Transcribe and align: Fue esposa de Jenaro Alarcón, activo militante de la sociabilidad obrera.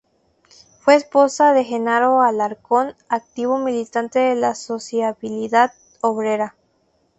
Fue 0.79 0.95
esposa 0.95 1.53
de 1.53 1.63
Jenaro 1.63 2.21
Alarcón, 2.23 2.95
activo 3.07 3.59
militante 3.59 4.17
de 4.17 4.33
la 4.33 4.55
sociabilidad 4.55 5.73
obrera. 6.01 6.55